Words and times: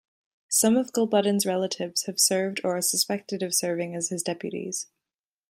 Some 0.49 0.77
of 0.77 0.93
Gulbuddin's 0.93 1.45
relatives 1.45 2.05
have 2.07 2.19
served 2.19 2.59
or 2.63 2.75
are 2.75 2.81
suspected 2.81 3.43
of 3.43 3.53
serving 3.53 3.93
as 3.95 4.09
his 4.09 4.23
deputies. 4.23 4.87